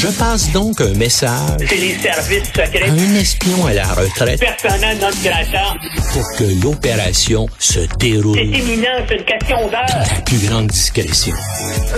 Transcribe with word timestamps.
Je 0.00 0.06
passe 0.08 0.52
donc 0.52 0.80
un 0.80 0.94
message. 0.94 1.58
C'est 1.68 1.76
les 1.76 1.98
services 1.98 2.46
secrets. 2.46 2.88
À 2.88 2.92
un 2.92 3.14
espion 3.16 3.66
à 3.66 3.72
la 3.74 3.86
retraite. 3.94 4.38
Personnel 4.38 4.96
non 4.98 5.08
grata. 5.24 5.74
Pour 6.12 6.22
que 6.38 6.44
l'opération 6.62 7.48
se 7.58 7.80
déroule. 7.98 8.38
C'est 8.38 8.58
imminent, 8.60 9.04
c'est 9.08 9.16
une 9.16 9.24
question 9.24 9.56
d'heure. 9.68 9.86
Dans 9.88 10.14
la 10.14 10.20
plus 10.24 10.38
grande 10.46 10.68
discrétion. 10.68 11.34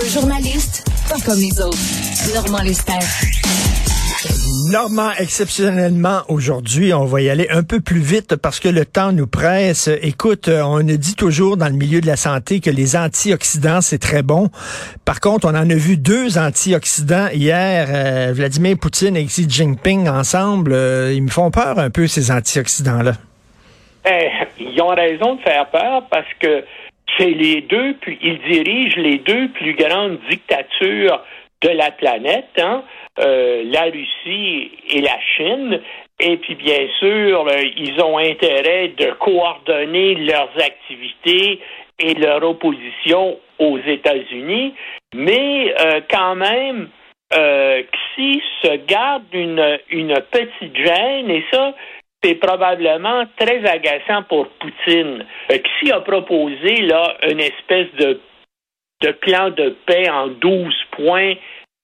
Un 0.03 0.09
journaliste, 0.09 0.83
pas 1.07 1.19
comme 1.23 1.39
les 1.39 1.61
autres. 1.61 1.77
Normand 2.33 2.63
Lester. 2.63 2.93
Normand, 4.71 5.11
exceptionnellement, 5.19 6.21
aujourd'hui, 6.27 6.93
on 6.93 7.05
va 7.05 7.21
y 7.21 7.29
aller 7.29 7.47
un 7.49 7.63
peu 7.63 7.81
plus 7.81 7.99
vite 7.99 8.35
parce 8.35 8.59
que 8.59 8.69
le 8.69 8.85
temps 8.85 9.11
nous 9.11 9.25
presse. 9.25 9.89
Écoute, 10.01 10.47
euh, 10.47 10.61
on 10.61 10.79
dit 10.81 11.15
toujours 11.15 11.57
dans 11.57 11.67
le 11.67 11.73
milieu 11.73 12.01
de 12.01 12.07
la 12.07 12.15
santé 12.15 12.59
que 12.59 12.69
les 12.69 12.95
antioxydants, 12.95 13.81
c'est 13.81 13.97
très 13.97 14.21
bon. 14.21 14.49
Par 15.05 15.19
contre, 15.21 15.47
on 15.47 15.55
en 15.55 15.69
a 15.69 15.75
vu 15.75 15.97
deux 15.97 16.37
antioxydants 16.37 17.29
hier, 17.33 17.87
euh, 17.89 18.31
Vladimir 18.33 18.77
Poutine 18.79 19.17
et 19.17 19.25
Xi 19.25 19.49
Jinping 19.49 20.07
ensemble. 20.07 20.73
Euh, 20.73 21.13
ils 21.13 21.23
me 21.23 21.29
font 21.29 21.49
peur 21.49 21.79
un 21.79 21.89
peu, 21.89 22.05
ces 22.05 22.31
antioxydants-là. 22.31 23.13
Eh, 24.05 24.29
ils 24.59 24.81
ont 24.81 24.89
raison 24.89 25.35
de 25.35 25.41
faire 25.41 25.67
peur 25.71 26.03
parce 26.11 26.31
que 26.39 26.63
c'est 27.17 27.31
les 27.31 27.61
deux, 27.61 27.95
puis 28.01 28.19
ils 28.21 28.39
dirigent 28.47 29.01
les 29.01 29.17
deux 29.17 29.49
plus 29.49 29.75
grandes 29.75 30.19
dictatures 30.29 31.21
de 31.61 31.69
la 31.69 31.91
planète. 31.91 32.49
Hein? 32.57 32.83
Euh, 33.19 33.63
la 33.65 33.83
Russie 33.83 34.71
et 34.89 35.01
la 35.01 35.19
Chine. 35.35 35.81
Et 36.19 36.37
puis, 36.37 36.55
bien 36.55 36.87
sûr, 36.99 37.47
euh, 37.47 37.61
ils 37.77 38.01
ont 38.01 38.17
intérêt 38.17 38.89
de 38.89 39.11
coordonner 39.19 40.15
leurs 40.15 40.51
activités 40.57 41.59
et 41.99 42.13
leur 42.13 42.43
opposition 42.43 43.37
aux 43.59 43.77
États-Unis. 43.79 44.73
Mais 45.13 45.73
euh, 45.79 46.01
quand 46.09 46.35
même, 46.35 46.89
Xi 47.33 48.41
se 48.61 48.75
garde 48.87 49.23
une, 49.33 49.79
une 49.89 50.15
petite 50.31 50.75
gêne 50.75 51.29
et 51.29 51.45
ça, 51.51 51.73
c'est 52.23 52.35
probablement 52.35 53.23
très 53.37 53.65
agaçant 53.65 54.23
pour 54.23 54.47
Poutine. 54.59 55.25
Xi 55.49 55.91
a 55.91 56.01
proposé 56.01 56.81
là 56.81 57.15
une 57.29 57.39
espèce 57.39 57.91
de, 57.97 58.19
de 59.01 59.11
plan 59.11 59.49
de 59.49 59.75
paix 59.85 60.09
en 60.09 60.27
12 60.27 60.73
points 60.91 61.33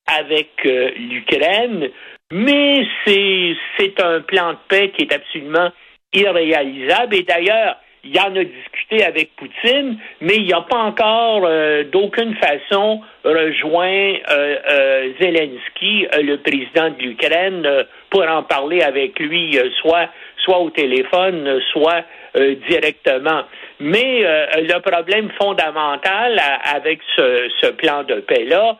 avec 0.08 0.50
euh, 0.66 0.92
l'Ukraine, 0.98 1.90
mais 2.32 2.86
c'est 3.06 4.02
un 4.02 4.22
plan 4.22 4.54
de 4.54 4.58
paix 4.68 4.92
qui 4.96 5.04
est 5.04 5.14
absolument 5.14 5.70
irréalisable. 6.14 7.16
Et 7.16 7.24
d'ailleurs, 7.24 7.78
il 8.04 8.16
y 8.16 8.20
en 8.20 8.36
a 8.36 8.44
discuté 8.44 9.04
avec 9.04 9.36
Poutine, 9.36 9.98
mais 10.22 10.38
il 10.38 10.48
n'a 10.48 10.62
pas 10.62 10.78
encore 10.78 11.44
euh, 11.46 11.84
d'aucune 11.84 12.36
façon 12.36 13.02
rejoint 13.26 14.14
euh, 14.30 15.12
Zelensky, 15.20 16.08
le 16.22 16.38
président 16.38 16.90
de 16.90 17.04
l'Ukraine, 17.04 17.86
pour 18.10 18.24
en 18.24 18.44
parler 18.44 18.82
avec 18.82 19.20
lui, 19.20 19.60
soit, 19.82 20.10
soit 20.38 20.60
au 20.60 20.70
téléphone, 20.70 21.60
soit 21.74 22.04
directement. 22.70 23.44
Mais 23.82 24.22
le 24.56 24.80
problème 24.80 25.30
fondamental 25.38 26.40
avec 26.64 27.00
ce, 27.18 27.50
ce 27.62 27.68
plan 27.72 28.04
de 28.04 28.22
paix-là, 28.22 28.78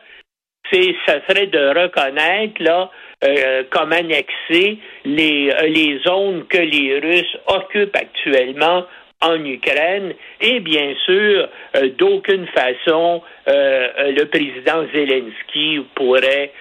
c'est 0.70 0.94
ce 1.06 1.12
serait 1.28 1.46
de 1.46 1.80
reconnaître 1.80 2.62
là 2.62 2.90
euh, 3.24 3.64
comme 3.70 3.92
annexer 3.92 4.78
les, 5.04 5.50
euh, 5.50 5.66
les 5.66 5.98
zones 6.06 6.46
que 6.46 6.58
les 6.58 7.00
Russes 7.00 7.36
occupent 7.48 7.96
actuellement 7.96 8.84
en 9.20 9.44
Ukraine 9.44 10.14
et 10.40 10.60
bien 10.60 10.94
sûr 11.04 11.48
euh, 11.76 11.88
d'aucune 11.98 12.46
façon 12.48 13.22
le 13.50 14.24
président 14.26 14.84
Zelensky 14.92 15.80
pourrait 15.94 16.52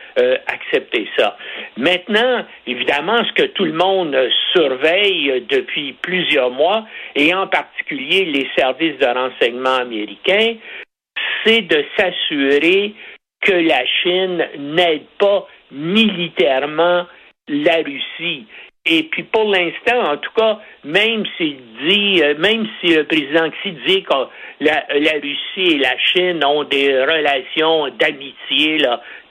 accepter 0.47 1.05
ça. 1.17 1.37
Maintenant, 1.75 2.45
évidemment, 2.65 3.17
ce 3.25 3.33
que 3.33 3.47
tout 3.49 3.65
le 3.65 3.73
monde 3.73 4.17
surveille 4.53 5.45
depuis 5.49 5.97
plusieurs 6.01 6.49
mois 6.49 6.85
et 7.13 7.33
en 7.33 7.45
particulier 7.47 8.23
les 8.23 8.47
services 8.57 8.97
de 8.99 9.05
renseignement 9.05 9.75
américains, 9.75 10.55
c'est 11.45 11.61
de 11.61 11.83
s'assurer 11.97 12.93
que 13.41 13.53
la 13.53 13.85
Chine 14.01 14.45
n'aide 14.57 15.05
pas 15.19 15.47
militairement 15.71 17.05
la 17.47 17.77
Russie. 17.77 18.45
Et 18.89 19.03
puis 19.03 19.23
pour 19.23 19.51
l'instant, 19.51 20.11
en 20.11 20.17
tout 20.17 20.31
cas, 20.35 20.59
même 20.85 21.25
s'il 21.37 21.57
dit, 21.85 22.21
euh, 22.23 22.35
même 22.37 22.67
si 22.79 22.95
le 22.95 23.03
président 23.03 23.49
Xi 23.49 23.71
dit 23.85 24.03
que 24.03 24.13
la, 24.61 24.85
Russie 25.21 25.75
et 25.75 25.77
la 25.77 25.97
Chine 25.97 26.43
ont 26.45 26.63
des 26.63 27.01
relations 27.01 27.89
d'amitié 27.99 28.77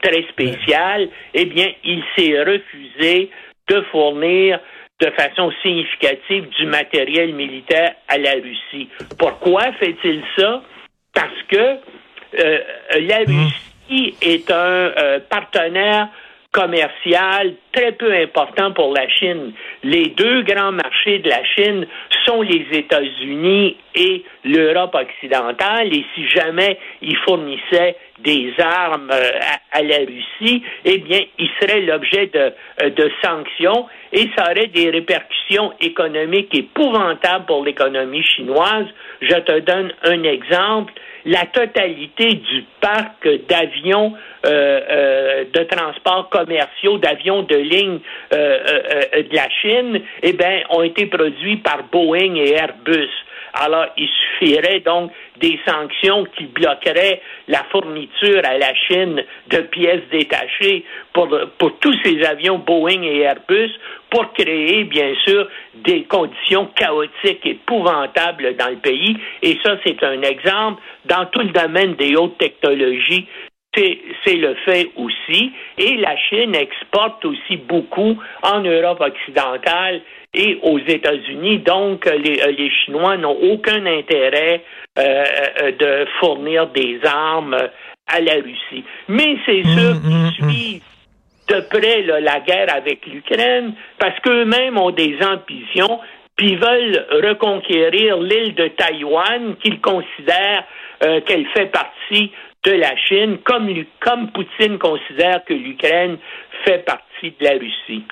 très 0.03 0.23
spéciales, 0.25 1.09
eh 1.33 1.47
bien, 1.47 1.73
il 1.85 2.03
s'est 2.17 2.39
refusé 2.43 3.31
de 3.69 3.81
fournir 3.91 4.61
de 5.01 5.11
façon 5.11 5.51
significative 5.63 6.49
du 6.51 6.67
matériel 6.67 7.35
militaire 7.35 7.95
à 8.09 8.19
la 8.19 8.33
Russie. 8.33 8.89
Pourquoi 9.19 9.73
fait-il 9.75 10.23
ça? 10.37 10.63
Parce 11.15 11.43
que 11.49 11.79
euh, 12.39 12.59
la 13.01 13.21
mmh. 13.21 13.49
Russie 13.89 14.15
est 14.21 14.51
un 14.51 14.55
euh, 14.55 15.21
partenaire 15.29 16.09
commercial 16.53 17.55
très 17.77 17.93
peu 17.93 18.13
important 18.13 18.73
pour 18.73 18.95
la 18.95 19.07
Chine. 19.09 19.53
Les 19.85 20.07
deux 20.07 20.43
grands 20.43 20.73
marchés 20.73 21.19
de 21.19 21.29
la 21.29 21.45
Chine 21.45 21.87
sont 22.25 22.41
les 22.41 22.67
États-Unis 22.73 23.77
et 23.95 24.25
l'Europe 24.45 24.95
occidentale. 24.95 25.95
Et 25.95 26.05
si 26.15 26.27
jamais 26.29 26.79
ils 27.03 27.17
fournissaient 27.19 27.97
des 28.21 28.55
armes 28.59 29.11
euh, 29.13 29.31
à, 29.73 29.83
la 29.83 29.99
Russie, 29.99 30.63
eh 30.87 30.99
bien, 30.99 31.21
il 31.39 31.51
serait 31.61 31.83
l'objet 31.83 32.27
de, 32.29 32.53
euh, 32.83 32.91
de 32.91 33.11
sanctions 33.23 33.87
et 34.13 34.31
ça 34.35 34.45
aurait 34.51 34.69
des 34.69 34.89
répercussions 34.89 35.75
économiques 35.81 36.55
épouvantables 36.55 37.45
pour 37.45 37.63
l'économie 37.63 38.25
chinoise. 38.25 38.87
Je 39.21 39.35
te 39.35 39.59
donne 39.61 39.93
un 40.05 40.23
exemple 40.23 40.95
la 41.27 41.45
totalité 41.47 42.35
du 42.35 42.65
parc 42.81 43.29
d'avions 43.49 44.15
euh, 44.47 45.45
de 45.53 45.63
transport 45.65 46.31
commerciaux, 46.31 46.99
d'avions 46.99 47.43
de 47.43 47.57
ligne 47.69 47.99
euh, 48.33 49.23
de 49.23 49.35
la 49.35 49.49
Chine, 49.51 50.01
eh 50.23 50.33
bien, 50.33 50.63
ont 50.71 50.83
été 50.83 51.07
produits 51.07 51.57
par 51.57 51.85
Boeing 51.91 52.35
et 52.37 52.53
Airbus. 52.53 53.11
Alors, 53.59 53.87
il 53.97 54.09
suffirait 54.09 54.81
donc 54.81 55.13
des 55.41 55.59
sanctions 55.67 56.27
qui 56.37 56.45
bloqueraient 56.45 57.23
la 57.49 57.65
fourniture 57.71 58.43
à 58.45 58.59
la 58.59 58.75
Chine 58.75 59.25
de 59.49 59.59
pièces 59.59 60.03
détachées 60.11 60.85
pour, 61.15 61.29
pour 61.59 61.79
tous 61.79 61.97
ces 62.05 62.23
avions 62.25 62.59
Boeing 62.59 63.03
et 63.03 63.21
Airbus 63.21 63.71
pour 64.11 64.33
créer, 64.35 64.85
bien 64.85 65.15
sûr, 65.25 65.49
des 65.75 66.05
conditions 66.05 66.67
chaotiques 66.77 67.45
épouvantables 67.45 68.57
dans 68.57 68.69
le 68.69 68.77
pays. 68.77 69.17
Et 69.43 69.59
ça, 69.65 69.77
c'est 69.85 70.03
un 70.03 70.21
exemple 70.23 70.83
dans 71.07 71.25
tout 71.27 71.41
le 71.41 71.51
domaine 71.51 71.95
des 71.95 72.15
hautes 72.15 72.39
technologies 72.39 73.27
c'est 74.25 74.37
le 74.37 74.55
fait 74.65 74.91
aussi. 74.97 75.53
Et 75.79 75.97
la 75.97 76.17
Chine 76.17 76.55
exporte 76.55 77.25
aussi 77.25 77.57
beaucoup 77.57 78.17
en 78.43 78.61
Europe 78.61 79.01
occidentale 79.01 80.01
et 80.35 80.59
aux 80.63 80.79
États-Unis. 80.79 81.59
Donc, 81.59 82.07
les, 82.07 82.41
euh, 82.41 82.53
les 82.57 82.71
Chinois 82.71 83.17
n'ont 83.17 83.37
aucun 83.53 83.85
intérêt 83.87 84.63
euh, 84.99 85.25
euh, 85.63 85.73
de 85.73 86.07
fournir 86.21 86.69
des 86.69 87.01
armes 87.05 87.57
à 88.07 88.21
la 88.21 88.35
Russie. 88.35 88.85
Mais 89.09 89.37
c'est 89.45 89.63
mmh, 89.63 89.79
sûr 89.79 90.03
qu'ils 90.03 90.11
mmh, 90.11 90.27
mmh. 90.27 90.51
suivent 90.51 90.83
de 91.49 91.61
près 91.69 92.03
la 92.03 92.41
guerre 92.41 92.75
avec 92.75 93.07
l'Ukraine 93.07 93.75
parce 93.99 94.19
qu'eux-mêmes 94.21 94.79
ont 94.79 94.91
des 94.91 95.17
ambitions 95.23 96.01
puis 96.35 96.57
veulent 96.57 97.07
reconquérir 97.25 98.19
l'île 98.19 98.55
de 98.55 98.69
Taïwan 98.69 99.55
qu'ils 99.63 99.81
considèrent 99.81 100.65
qu'elle 101.01 101.47
fait 101.55 101.67
partie 101.67 102.33
de 102.67 102.73
la 102.73 102.97
Chine, 102.97 103.39
comme, 103.45 103.69
comme 104.01 104.33
Poutine 104.33 104.79
considère 104.79 105.45
que 105.47 105.55
l'Ukraine 105.55 106.19
fait 106.65 106.85
partie 106.85 107.33
de 107.39 107.45
la 107.45 107.53
Russie. 107.53 108.05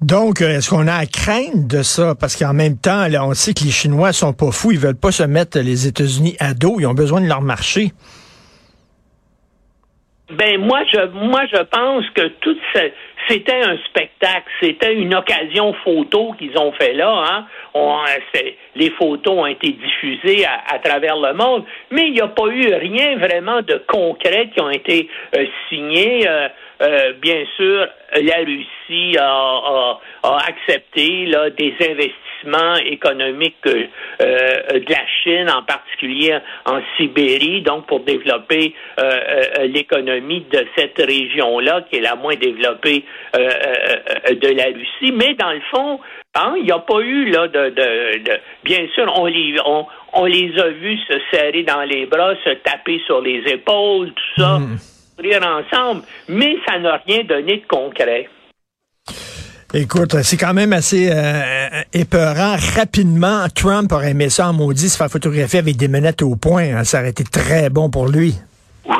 Donc, 0.00 0.40
euh, 0.40 0.56
est-ce 0.56 0.70
qu'on 0.70 0.86
a 0.86 0.94
à 0.94 1.04
craindre 1.04 1.68
de 1.68 1.82
ça? 1.82 2.14
Parce 2.18 2.34
qu'en 2.36 2.54
même 2.54 2.78
temps, 2.78 3.06
là, 3.08 3.24
on 3.24 3.34
sait 3.34 3.52
que 3.52 3.64
les 3.64 3.70
Chinois 3.70 4.12
sont 4.12 4.32
pas 4.32 4.50
fous. 4.50 4.72
Ils 4.72 4.78
veulent 4.78 4.98
pas 4.98 5.12
se 5.12 5.24
mettre 5.24 5.58
les 5.58 5.86
États-Unis 5.86 6.36
à 6.40 6.54
dos. 6.54 6.76
Ils 6.80 6.86
ont 6.86 6.94
besoin 6.94 7.20
de 7.20 7.26
leur 7.26 7.42
marché. 7.42 7.92
Ben 10.38 10.60
moi 10.60 10.78
je 10.92 11.08
moi 11.08 11.40
je 11.52 11.60
pense 11.64 12.04
que 12.14 12.28
tout 12.40 12.56
c'était 13.30 13.62
un 13.62 13.76
spectacle, 13.86 14.50
c'était 14.60 14.94
une 14.94 15.14
occasion 15.14 15.72
photo 15.84 16.32
qu'ils 16.32 16.56
ont 16.58 16.72
fait 16.72 16.94
là. 16.94 17.46
Hein. 17.74 18.04
Les 18.74 18.90
photos 18.90 19.38
ont 19.38 19.46
été 19.46 19.70
diffusées 19.70 20.44
à, 20.46 20.78
travers 20.80 21.16
le 21.16 21.34
monde, 21.34 21.64
mais 21.90 22.08
il 22.08 22.14
n'y 22.14 22.20
a 22.20 22.28
pas 22.28 22.48
eu 22.48 22.74
rien 22.74 23.16
vraiment 23.18 23.62
de 23.62 23.82
concret 23.86 24.50
qui 24.52 24.60
ont 24.60 24.70
été 24.70 25.08
euh, 25.36 25.46
signés. 25.68 26.26
Euh, 26.26 26.48
euh, 26.82 27.12
bien 27.20 27.44
sûr, 27.56 27.86
la 28.20 28.36
Russie 28.38 29.16
a, 29.18 29.22
a, 29.22 30.00
a 30.22 30.38
accepté 30.48 31.26
des 31.56 31.74
investissements 31.78 32.29
économique 32.84 33.56
euh, 33.66 33.86
de 34.18 34.90
la 34.90 35.06
Chine, 35.22 35.50
en 35.50 35.62
particulier 35.62 36.38
en 36.64 36.80
Sibérie, 36.96 37.62
donc 37.62 37.86
pour 37.86 38.00
développer 38.00 38.74
l'économie 39.64 40.44
de 40.52 40.66
cette 40.76 40.98
région-là, 40.98 41.82
qui 41.88 41.96
est 41.96 42.00
la 42.00 42.16
moins 42.16 42.36
développée 42.36 43.04
de 43.34 44.48
la 44.56 44.64
Russie. 44.64 45.12
Mais 45.12 45.34
dans 45.34 45.52
le 45.52 45.60
fond, 45.70 46.00
hein, 46.34 46.54
il 46.56 46.64
n'y 46.64 46.72
a 46.72 46.78
pas 46.78 47.00
eu 47.00 47.30
là 47.30 47.48
de, 47.48 48.40
bien 48.64 48.86
sûr, 48.94 49.12
on 49.16 49.26
les 49.26 49.56
on, 50.12 50.24
les 50.24 50.58
a 50.58 50.68
vus 50.68 50.98
se 51.08 51.18
serrer 51.30 51.62
dans 51.62 51.82
les 51.82 52.06
bras, 52.06 52.34
se 52.44 52.50
taper 52.50 53.00
sur 53.06 53.20
les 53.20 53.42
épaules, 53.46 54.12
tout 54.12 54.40
ça, 54.42 54.58
hmm. 54.58 54.76
rire 55.18 55.42
ensemble, 55.46 56.02
mais 56.28 56.56
ça 56.66 56.78
n'a 56.78 57.00
rien 57.06 57.24
donné 57.24 57.58
de 57.58 57.66
concret. 57.66 58.28
Écoute, 59.72 60.16
c'est 60.22 60.36
quand 60.36 60.52
même 60.52 60.72
assez 60.72 61.10
euh, 61.12 61.68
épeurant. 61.94 62.56
Rapidement, 62.76 63.46
Trump 63.54 63.92
aurait 63.92 64.10
aimé 64.10 64.28
ça 64.28 64.48
en 64.48 64.52
maudit 64.52 64.88
se 64.88 64.96
faire 64.96 65.08
photographier 65.08 65.60
avec 65.60 65.76
des 65.76 65.86
menettes 65.86 66.22
au 66.22 66.34
point. 66.34 66.74
Hein. 66.74 66.82
Ça 66.82 66.98
aurait 66.98 67.10
été 67.10 67.22
très 67.22 67.70
bon 67.70 67.88
pour 67.88 68.08
lui. 68.08 68.34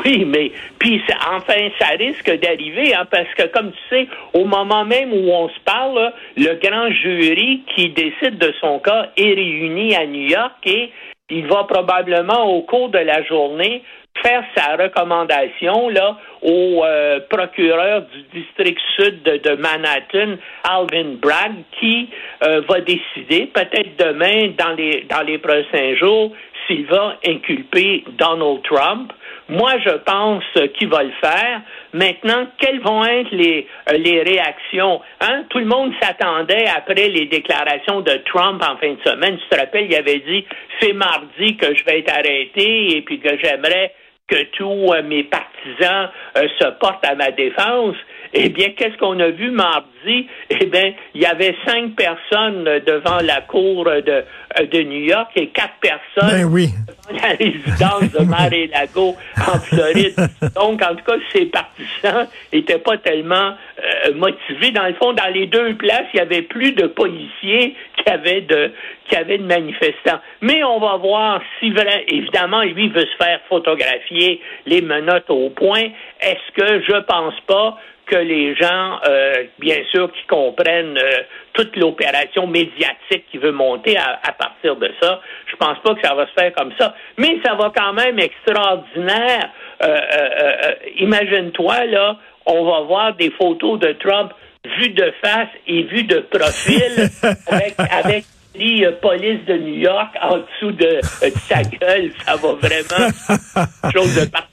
Oui, 0.05 0.23
mais 0.23 0.49
puis 0.79 1.01
enfin, 1.29 1.69
ça 1.77 1.87
risque 1.99 2.31
d'arriver, 2.39 2.95
hein, 2.95 3.05
parce 3.11 3.27
que 3.37 3.47
comme 3.47 3.71
tu 3.71 3.77
sais, 3.89 4.07
au 4.33 4.45
moment 4.45 4.85
même 4.85 5.11
où 5.11 5.29
on 5.29 5.49
se 5.49 5.59
parle, 5.65 6.13
le 6.37 6.57
grand 6.63 6.89
jury 6.89 7.63
qui 7.75 7.89
décide 7.89 8.37
de 8.37 8.53
son 8.61 8.79
cas 8.79 9.09
est 9.17 9.33
réuni 9.33 9.93
à 9.93 10.05
New 10.05 10.29
York 10.29 10.55
et 10.65 10.91
il 11.29 11.47
va 11.47 11.65
probablement 11.65 12.45
au 12.45 12.61
cours 12.61 12.89
de 12.89 12.99
la 12.99 13.23
journée 13.23 13.83
faire 14.21 14.43
sa 14.55 14.75
recommandation 14.75 15.89
là 15.89 16.17
au 16.41 16.83
euh, 16.83 17.19
procureur 17.29 18.01
du 18.01 18.41
district 18.41 18.79
sud 18.95 19.23
de, 19.23 19.55
Manhattan, 19.55 20.37
Alvin 20.63 21.15
Bragg, 21.21 21.53
qui 21.79 22.09
euh, 22.43 22.61
va 22.67 22.81
décider 22.81 23.47
peut-être 23.47 23.97
demain 23.97 24.53
dans 24.57 24.73
les 24.75 25.05
dans 25.09 25.21
les 25.21 25.37
prochains 25.37 25.95
jours 25.95 26.31
s'il 26.67 26.85
va 26.87 27.17
inculper 27.27 28.03
Donald 28.17 28.61
Trump. 28.63 29.13
Moi, 29.49 29.73
je 29.85 29.97
pense 29.97 30.43
qu'il 30.77 30.87
va 30.87 31.03
le 31.03 31.11
faire. 31.19 31.61
Maintenant, 31.93 32.47
quelles 32.57 32.79
vont 32.79 33.03
être 33.03 33.31
les, 33.31 33.67
euh, 33.91 33.97
les 33.97 34.21
réactions? 34.21 35.01
Hein? 35.19 35.43
Tout 35.49 35.59
le 35.59 35.65
monde 35.65 35.91
s'attendait 36.01 36.67
après 36.69 37.09
les 37.09 37.25
déclarations 37.25 37.99
de 37.99 38.13
Trump 38.25 38.63
en 38.63 38.77
fin 38.77 38.93
de 38.93 39.01
semaine. 39.03 39.37
Tu 39.37 39.49
te 39.49 39.59
rappelles, 39.59 39.87
il 39.89 39.95
avait 39.95 40.19
dit 40.19 40.45
c'est 40.79 40.93
mardi 40.93 41.57
que 41.57 41.75
je 41.75 41.83
vais 41.83 41.99
être 41.99 42.13
arrêté 42.13 42.95
et 42.95 43.01
puis 43.01 43.19
que 43.19 43.37
j'aimerais 43.43 43.93
que 44.27 44.43
tous 44.57 44.93
euh, 44.93 45.03
mes 45.03 45.23
partisans 45.23 46.09
euh, 46.37 46.47
se 46.59 46.65
portent 46.79 47.05
à 47.05 47.15
ma 47.15 47.31
défense. 47.31 47.95
Eh 48.33 48.47
bien, 48.49 48.69
qu'est-ce 48.77 48.97
qu'on 48.97 49.19
a 49.19 49.29
vu 49.29 49.51
mardi? 49.51 50.27
Eh 50.49 50.65
bien, 50.67 50.93
il 51.13 51.21
y 51.21 51.25
avait 51.25 51.55
cinq 51.65 51.95
personnes 51.95 52.63
devant 52.63 53.17
la 53.21 53.41
cour 53.41 53.83
de, 53.85 54.23
de 54.65 54.83
New 54.83 55.03
York 55.03 55.31
et 55.35 55.47
quatre 55.47 55.73
personnes 55.81 56.29
ben 56.29 56.49
devant 56.49 57.21
la 57.21 57.35
résidence 57.35 58.11
de 58.13 58.19
Mar-a-Lago 58.29 59.15
en 59.37 59.59
Floride. 59.59 60.15
Donc, 60.55 60.81
en 60.81 60.95
tout 60.95 61.03
cas, 61.05 61.17
ces 61.33 61.47
partisans 61.47 62.27
n'étaient 62.53 62.79
pas 62.79 62.97
tellement 62.99 63.55
euh, 63.83 64.13
motivés. 64.15 64.71
Dans 64.71 64.87
le 64.87 64.93
fond, 64.93 65.11
dans 65.11 65.33
les 65.33 65.47
deux 65.47 65.75
places, 65.75 66.07
il 66.13 66.17
y 66.17 66.21
avait 66.21 66.43
plus 66.43 66.71
de 66.71 66.87
policiers 66.87 67.75
qu'il 68.03 68.11
y 68.11 68.15
avait 68.15 68.41
de 68.41 68.71
qu'il 69.05 69.17
y 69.17 69.21
avait 69.21 69.37
de 69.37 69.45
manifestants. 69.45 70.19
Mais 70.41 70.63
on 70.63 70.79
va 70.79 70.97
voir 70.97 71.41
si 71.59 71.73
évidemment, 72.07 72.61
lui 72.61 72.89
veut 72.89 73.05
se 73.05 73.23
faire 73.23 73.39
photographier 73.49 74.41
les 74.65 74.81
menottes 74.81 75.29
au 75.29 75.49
point. 75.49 75.83
Est-ce 76.19 76.51
que 76.55 76.81
je 76.81 76.99
pense 77.01 77.39
pas 77.47 77.77
que 78.05 78.17
les 78.17 78.55
gens, 78.55 78.99
euh, 79.07 79.45
bien 79.59 79.77
sûr, 79.89 80.11
qui 80.11 80.25
comprennent 80.27 80.97
euh, 80.97 81.21
toute 81.53 81.75
l'opération 81.77 82.45
médiatique 82.45 83.25
qui 83.31 83.37
veut 83.37 83.53
monter 83.53 83.95
à, 83.97 84.31
partir 84.33 84.75
de 84.75 84.91
ça, 85.01 85.21
je 85.45 85.55
pense 85.55 85.79
pas 85.79 85.95
que 85.95 86.05
ça 86.05 86.13
va 86.13 86.27
se 86.27 86.33
faire 86.33 86.53
comme 86.53 86.73
ça. 86.77 86.93
Mais 87.17 87.39
ça 87.45 87.55
va 87.55 87.71
quand 87.73 87.93
même 87.93 88.19
extraordinaire. 88.19 89.49
Euh, 89.83 90.73
imagine-toi, 90.97 91.85
là, 91.85 92.17
on 92.45 92.65
va 92.65 92.81
voir 92.81 93.13
des 93.13 93.31
photos 93.31 93.79
de 93.79 93.93
Trump 93.93 94.33
vues 94.65 94.89
de 94.89 95.13
face 95.21 95.49
et 95.67 95.83
vues 95.83 96.03
de 96.03 96.19
profil 96.19 97.09
avec, 97.47 97.75
avec 97.79 98.25
euh, 98.59 98.91
police 99.01 99.43
de 99.47 99.57
New 99.57 99.79
York 99.79 100.15
en 100.21 100.37
dessous 100.37 100.71
de, 100.71 100.99
euh, 101.23 101.29
sa 101.47 101.63
gueule, 101.63 102.11
ça 102.25 102.35
va 102.35 102.53
vraiment 102.53 103.11
chose 103.93 104.15
de 104.15 104.25
particulier. 104.25 104.50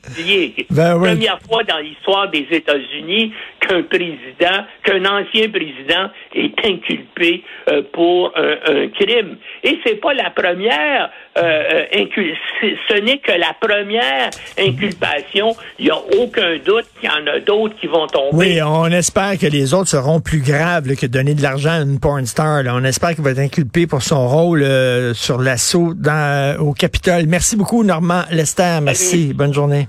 Ben 0.71 0.99
Première 0.99 1.39
fois 1.49 1.65
dans 1.65 1.79
l'histoire 1.79 2.31
des 2.31 2.47
États-Unis 2.51 3.33
qu'un 3.61 3.83
président, 3.83 4.65
qu'un 4.83 5.05
ancien 5.05 5.49
président 5.49 6.11
est 6.35 6.55
inculpé 6.65 7.43
euh, 7.71 7.83
pour 7.93 8.33
un, 8.37 8.89
crime. 8.89 9.37
Et 9.63 9.79
c'est 9.85 10.01
pas 10.01 10.15
la 10.15 10.31
première, 10.31 11.11
ce 11.37 13.01
n'est 13.01 13.19
que 13.19 13.33
la 13.33 13.55
première 13.61 14.31
inculpation. 14.59 15.55
Il 15.79 15.87
n'y 15.87 15.91
a 15.91 15.99
aucun 16.21 16.57
doute 16.65 16.87
qu'il 17.01 17.09
y 17.09 17.13
en 17.13 17.27
a 17.27 17.41
d'autres 17.41 17.77
qui 17.81 17.87
vont 17.87 18.07
tomber. 18.07 18.31
Oui, 18.33 18.63
on 18.63 18.87
espère 18.87 19.39
que 19.39 19.47
les 19.47 19.75
autres 19.75 19.89
seront 19.89 20.21
plus 20.21 20.41
graves 20.41 20.95
que 20.97 21.07
donner 21.07 21.35
de 21.35 21.43
l'argent 21.43 21.71
à 21.71 21.83
une 21.83 22.01
porn 22.01 22.25
star. 22.27 22.65
On 22.67 22.85
espère 22.85 23.15
qu'il 23.15 23.25
va 23.25 23.31
être 23.31 23.39
inculpé 23.39 23.87
pour 23.87 24.03
son 24.03 24.27
rôle 24.27 24.63
euh, 24.63 25.15
sur 25.15 25.41
l'assaut 25.41 25.95
au 26.59 26.73
Capitole. 26.73 27.27
Merci 27.27 27.57
beaucoup, 27.57 27.83
Normand 27.85 28.23
Lester. 28.31 28.79
Merci. 28.83 29.33
Bonne 29.35 29.55
journée. 29.55 29.89